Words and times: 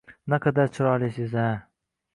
—Naqadar 0.33 0.71
chiroylisiz-a! 0.79 1.47